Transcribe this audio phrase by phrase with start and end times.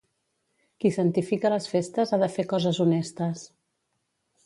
[0.83, 3.49] Qui santifica les festes ha de fer coses honestes.